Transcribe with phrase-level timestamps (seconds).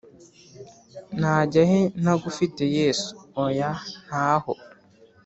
[1.19, 3.09] Najyahe ntagufite yesu
[3.43, 3.69] oya
[4.05, 4.53] ntaho